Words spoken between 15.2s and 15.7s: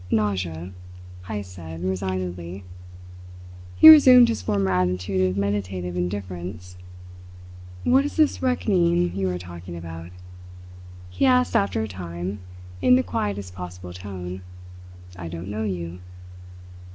don't know